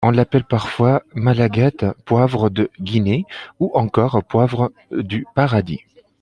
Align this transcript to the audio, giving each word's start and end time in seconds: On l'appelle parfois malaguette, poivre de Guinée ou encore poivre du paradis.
On 0.03 0.09
l'appelle 0.09 0.45
parfois 0.45 1.03
malaguette, 1.13 1.85
poivre 2.05 2.49
de 2.49 2.71
Guinée 2.79 3.23
ou 3.59 3.69
encore 3.75 4.23
poivre 4.27 4.71
du 4.91 5.27
paradis. 5.35 5.81